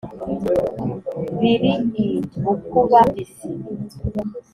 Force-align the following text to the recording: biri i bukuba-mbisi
biri 1.39 1.73
i 2.03 2.05
bukuba-mbisi 2.43 3.49